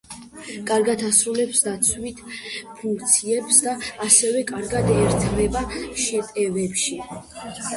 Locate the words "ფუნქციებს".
2.79-3.61